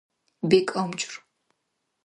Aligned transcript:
БЕКӀ 0.49 0.73
АМЧӀУР 0.81 1.13